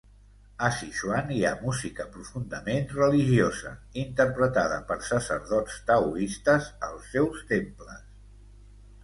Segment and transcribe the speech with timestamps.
[0.67, 8.03] A Sichuan hi ha música profundament religiosa, interpretada per sacerdots taoistes als seus temples.